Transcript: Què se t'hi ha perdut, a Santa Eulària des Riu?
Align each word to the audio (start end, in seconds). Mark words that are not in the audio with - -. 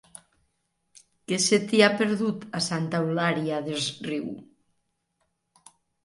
Què 1.31 1.37
se 1.47 1.57
t'hi 1.73 1.81
ha 1.87 1.89
perdut, 1.99 2.47
a 2.59 2.61
Santa 2.67 3.01
Eulària 3.07 3.59
des 3.67 3.85
Riu? 4.07 4.31